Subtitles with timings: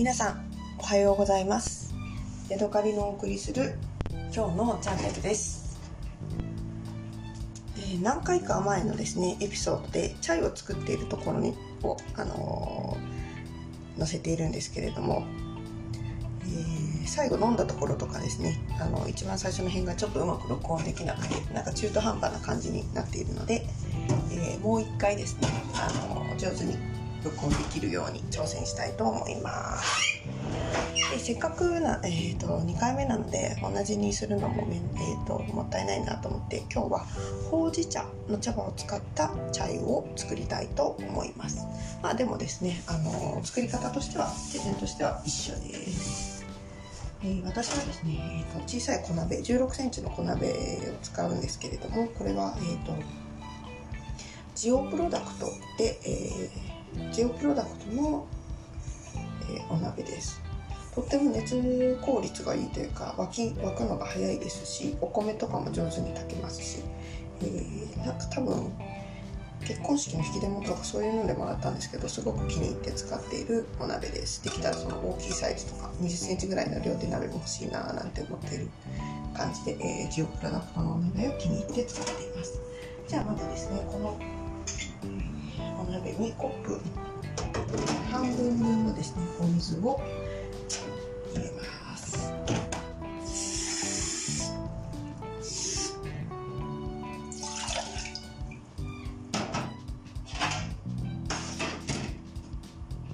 [0.00, 1.94] 皆さんおはようございます。
[2.48, 3.74] ヤドカリのお送りする
[4.34, 5.78] 今日のチャンネルです、
[7.76, 15.26] えー何回か前のですねエピソードでチャイを作っているところにを、あのー載せているんですけれども、
[16.44, 23.66] えー最後飲んだところとかですねあの一番最初の辺がちょっとうまく録音できなくてなんか中途半端な感じになっているので、
[24.32, 26.78] えーもう一回ですね、あのー上手に
[27.24, 30.20] 録音できるように挑戦したいと思います。
[31.10, 36.98] でせっかくな、えー、と2回目なので同じにするのもめん、えー、ともったいないなと思って今日は
[37.50, 41.66] ほうじ茶の茶葉を使ったチャイを作りたいと思います。
[42.02, 46.44] まあでもですね、あのー作り方としては手順としては一緒です。
[47.22, 50.52] えー私はですね、えーと小さい小鍋1 6センチの小鍋を
[51.02, 52.94] 使うんですけれどもこれは、えー、と
[54.54, 56.69] ジオプロダクトで、えー
[57.12, 58.26] ジオプロダクトの、
[59.54, 60.40] えーお鍋です。
[60.94, 66.82] とっても熱効率がいいというか沸き沸くのが早いですしお米とかも上手に炊けますし、
[67.42, 68.72] えーなんか多分
[69.66, 74.42] 結婚式の引き出物とかそういうのでもらったんですけどすごく気に入って使っているお鍋です。
[74.42, 78.68] できたらその大きいサイズとか2 0センチぐらいの量で鍋も欲しいななんて思っている
[79.34, 82.60] 感じで、えージオプロダクトのお鍋を気に入って使っています。
[83.06, 84.18] じゃあまずですねこの
[85.90, 86.80] 鍋にコップ
[88.12, 90.00] 半分分のですねお水を
[91.34, 92.32] 入れます。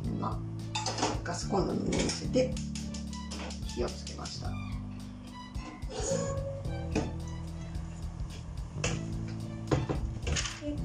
[0.04, 0.38] 今
[1.24, 2.52] ガスコンロに乗せて
[3.74, 4.50] 火をつけました。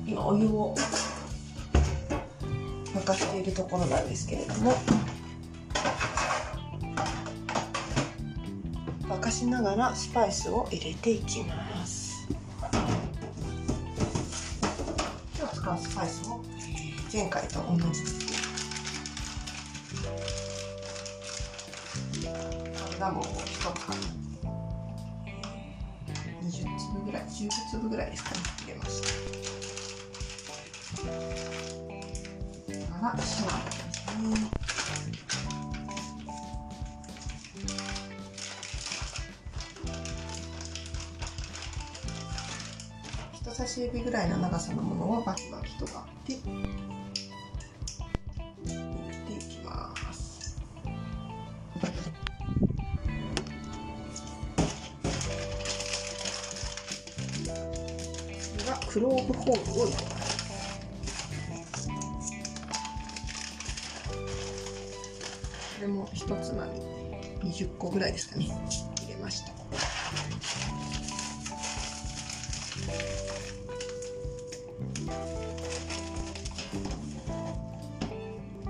[0.07, 0.73] 今お湯を
[3.01, 4.73] 沸かしているところなんですけれども
[9.07, 12.27] 沸かしながらスパイスを入れていきます。
[15.37, 16.43] 今日使うスパイスも
[17.11, 18.03] 前回と同じ
[22.77, 23.97] カルダモンを1缶
[25.25, 28.37] えー20粒ぐらい15粒ぐらいですかね。
[28.61, 29.01] 入れまし
[31.35, 31.40] た。
[33.01, 35.11] からシナモンですね。
[43.33, 46.43] 人差し指ぐらいの長さのものをバキバキと割って入
[49.09, 50.59] れていきます。
[58.39, 60.20] 次はクローブホールを入れます。
[66.13, 67.51] 一つまみ。
[67.51, 68.45] 20個ぐらいですかね。
[68.45, 69.51] 入れました。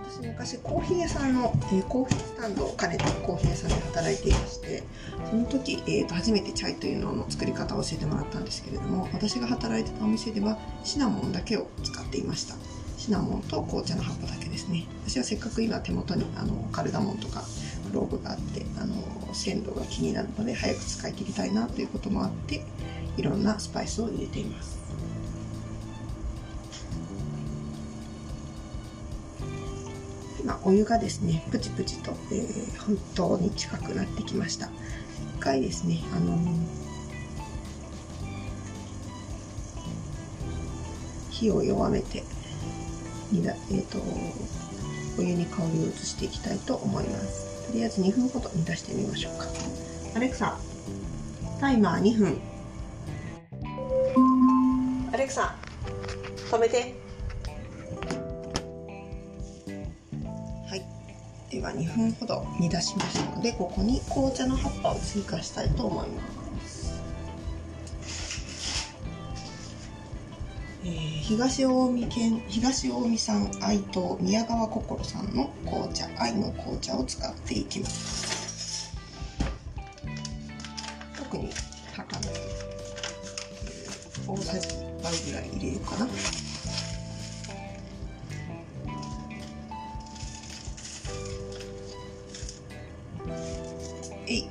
[0.10, 4.84] 私昔コーヒー屋さんの、えーコーヒースタンドを兼ねてコーヒー屋さんで働いていまして
[5.30, 12.56] その時、えーと初めてチャイというのの作り方を教えてもらったんですけれども私が働いてたお店ではシナモンだけを使っていました。
[13.02, 14.86] シナモンと紅茶の葉っぱだけですね。
[15.08, 17.42] 私はせっかく今手元にあのカルダモンとか
[17.90, 18.94] クローブがあってあの
[19.34, 22.64] 鮮度が気になるので早く使い切りたいなということもあって
[23.18, 24.80] いろんなスパイスを入れています。
[30.44, 34.68] 今お湯がですねプチプチと、えー本当に近くなってきました。
[34.68, 36.38] 一回ですねあの
[41.32, 42.24] 火を弱めて
[43.32, 44.00] にだ、えー、と
[45.18, 47.68] お湯に香りを移していきたいと思います。
[47.68, 49.46] とりあえず2分ほど煮出してみましょうか。
[50.16, 50.58] アレクサ
[51.60, 52.42] タイマー2分。
[55.14, 55.56] アレクサ
[56.50, 56.94] 止めて。
[60.68, 60.86] はい。
[61.50, 66.41] では2分ほど煮出しましたのでここに紅茶の葉っぱを追加したいと思います。
[71.32, 78.92] 東近江県東近江産愛党宮川心さんの紅茶愛の紅茶を使っていきます。
[81.18, 81.50] 特に
[81.96, 82.26] 高め
[84.28, 86.08] 大さじ1杯ぐらい入れようかな。
[94.28, 94.50] えい。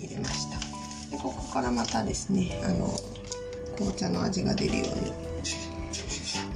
[0.00, 0.58] 入れました。
[1.16, 2.88] でここからまたですねあの
[3.76, 5.12] 紅茶の味が出るように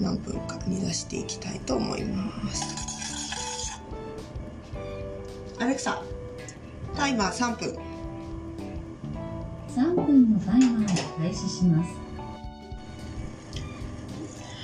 [0.00, 2.88] 何分か煮出していきたいと思います。
[5.60, 6.02] レクサ
[6.96, 7.78] タイマー3分。
[9.68, 12.08] 3分のタイマーを開始します。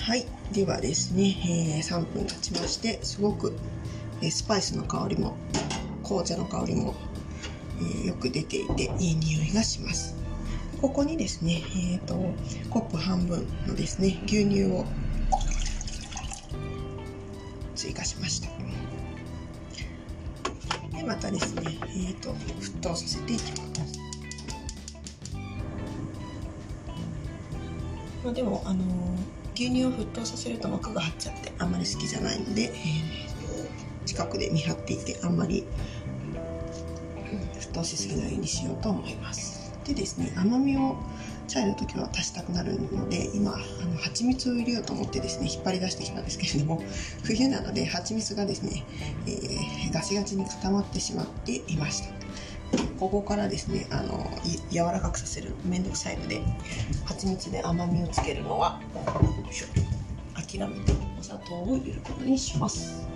[0.05, 3.57] はいではですね、えー、3分経ちましてすごく、
[4.21, 5.35] えー、スパイスの香りも
[6.03, 6.95] 紅茶の香りも、
[7.79, 10.24] えー、よく出ていていい匂いがします
[10.85, 12.15] ここにですね、えーと、
[12.69, 14.85] コップ半分のですね牛乳を
[17.75, 18.49] 追加しました。
[20.95, 23.99] でまたですね、えーと、沸騰させていきます。
[28.23, 28.87] まあ、でも、あのー、
[29.55, 35.65] 牛乳を沸騰させると膜が張っちゃってあんまり好きじゃないので、えー、近くで見張っていてあんまり
[37.59, 39.64] 沸騰しすぎないようにしようと思います。
[39.85, 40.97] でですね甘みを
[41.47, 46.83] チャイの時は足したくなるので今あの蜂蜜を入れようと思ってですね引っ張り出してきたんですけれども
[47.23, 48.85] 冬なので蜂蜜がですね、
[49.27, 52.09] えー、ガチガチに固まってしまっていました。
[52.99, 54.27] ここからですねあの
[54.71, 56.41] 柔らかくさせるめんどくさいので
[57.05, 58.81] 蜂蜜で甘みをつけるのは
[60.35, 63.07] 諦めてお砂糖を入れることにします、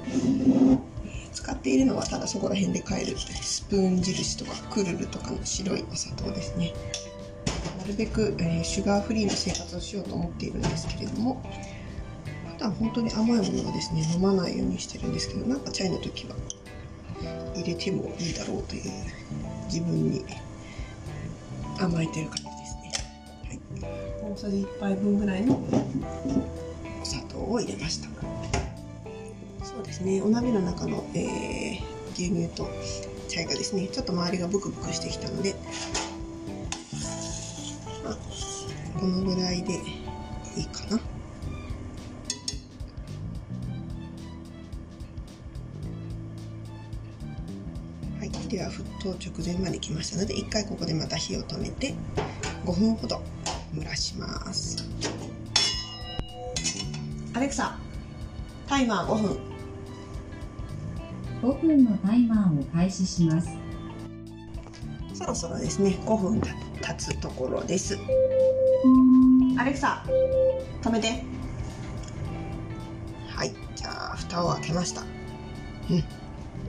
[1.49, 6.75] 使っているのはただそこら辺で買えるスプーン印とかクルルとかの白いお砂糖ですね。
[7.79, 11.43] なるべく、えー、シュガーフリーの生活をしようと思っているんですけれども。
[12.57, 16.35] 普段本当に甘いものはですね飲まないようにしてるんですけどなんかチャイの時は
[17.55, 18.91] 入れてもいいだろうという
[19.67, 20.25] 自分に
[21.79, 25.55] 甘えてる感じですね、はい、大さじ1杯分ぐらいの
[27.01, 28.38] お砂糖を入れました。
[29.79, 30.21] そうですね。
[30.23, 32.69] お鍋の中の、えー、牛乳と
[33.29, 35.55] チャイがですねちょっと周りがブクブクしてきたので
[38.99, 39.75] このぐらいで
[40.57, 41.01] いいかな。
[48.49, 51.95] では沸騰直前まで来ましたので1回ここでまた火を止めて
[52.65, 53.21] 5分ほど
[53.77, 54.89] 蒸らします。
[57.35, 57.79] アレクサ
[58.67, 59.48] タイマー5分。
[61.43, 63.49] 5分のタイマーを開始します。
[65.15, 65.99] そろそろですね。
[66.05, 66.49] 5分経
[66.97, 67.97] つところです。
[69.59, 70.05] アレクサ
[70.83, 71.23] 止めて。
[73.29, 73.53] はい。
[73.77, 75.03] じゃあ蓋を開けました。
[75.03, 76.05] うん。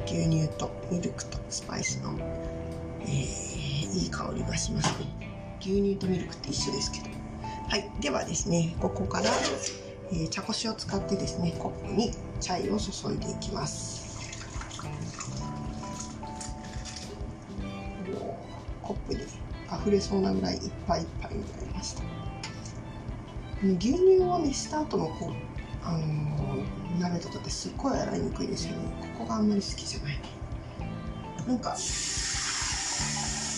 [0.05, 2.15] 牛乳とミルクとスパイスの、
[3.01, 4.99] えー、いい香りがします。
[4.99, 7.05] ね牛乳とミルクって一緒ですけど。
[7.69, 7.89] はい。
[8.01, 9.25] ではですねここから、
[10.11, 13.98] えー、茶こしを使ってですねコップにチャイを注いでいきます
[19.89, 22.03] 溢れそうなぐらいいっぱいいっぱいになりました。
[23.63, 25.33] 牛乳を熱した後のこう
[25.83, 28.77] あのー、鍋とかってすっごい洗いにくいですよね
[29.17, 30.19] ここがあんまり好きじゃない。
[31.47, 31.75] なんか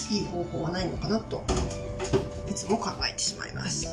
[0.09, 1.43] いい方法はないのかなと
[2.49, 3.87] いつも考えてしまいます。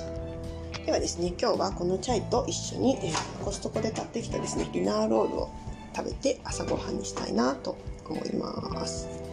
[0.86, 5.50] ではですね今日はこのチャイと一緒に、えー、コストコで買ってきたですねディナーロールを
[5.94, 7.76] 食べて朝ごはんにしたいなと
[8.08, 9.27] 思います。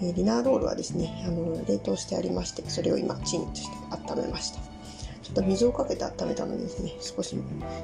[0.00, 3.76] えディナーロールはですねあの冷凍してありましてそれを今チンとして
[4.12, 4.60] 温めました。
[5.22, 7.36] ちょっと水をかけて温めたのにですね少し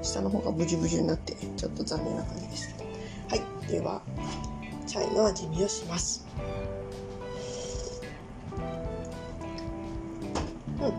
[0.02, 2.88] 下の方がブジュブジュになってちょっと残念な感じですけど。
[3.28, 4.02] はいでは
[4.87, 6.25] チャイの味見をします。
[10.80, 10.92] うん。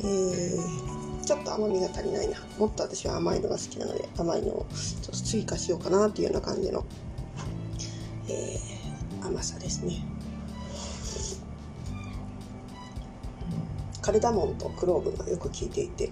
[0.00, 2.38] えー、ちょっと甘みが足りないな。
[2.58, 6.84] もっと私は甘いのが好きなので甘いのをちょっと追加しようかなっていうような感じの、
[8.28, 8.71] えー、
[9.24, 10.04] 甘さですね。
[14.00, 16.10] カルダモンとクローブがよく効いていて、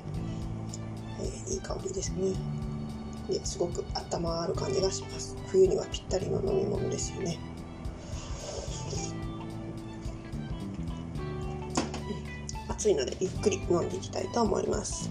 [1.20, 2.32] えー、いい香りですね。
[3.28, 5.36] ですごく温まる感じがします。
[5.48, 7.38] 冬にはぴったりの飲み物ですよね。
[12.68, 15.10] 暑いのでゆっくり飲んでいきたいと思います。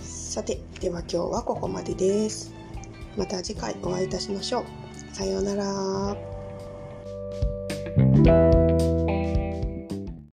[0.00, 2.52] さてでは今日はここまでです。
[3.16, 4.64] また次回お会いいたしましょう。
[5.14, 6.27] さようなら。
[8.28, 8.67] Thank you.